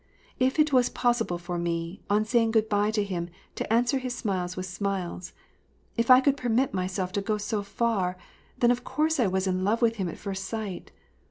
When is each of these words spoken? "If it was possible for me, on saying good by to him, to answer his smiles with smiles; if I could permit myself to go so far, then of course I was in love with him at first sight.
"If 0.39 0.57
it 0.57 0.73
was 0.73 0.89
possible 0.89 1.37
for 1.37 1.59
me, 1.59 2.01
on 2.09 2.25
saying 2.25 2.49
good 2.53 2.67
by 2.67 2.89
to 2.89 3.03
him, 3.03 3.29
to 3.53 3.71
answer 3.71 3.99
his 3.99 4.15
smiles 4.15 4.57
with 4.57 4.65
smiles; 4.65 5.31
if 5.95 6.09
I 6.09 6.21
could 6.21 6.37
permit 6.37 6.73
myself 6.73 7.11
to 7.11 7.21
go 7.21 7.37
so 7.37 7.61
far, 7.61 8.17
then 8.57 8.71
of 8.71 8.83
course 8.83 9.19
I 9.19 9.27
was 9.27 9.45
in 9.45 9.63
love 9.63 9.83
with 9.83 9.97
him 9.97 10.09
at 10.09 10.17
first 10.17 10.45
sight. 10.45 10.89